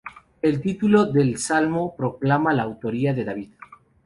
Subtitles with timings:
[0.41, 3.51] El título del salmo proclama la autoría de David.